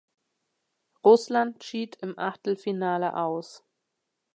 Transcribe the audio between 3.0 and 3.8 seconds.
aus.